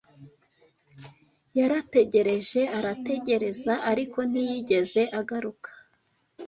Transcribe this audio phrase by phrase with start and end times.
[1.59, 5.69] Yarategereje arategereza, ariko ntiyigeze agaruka.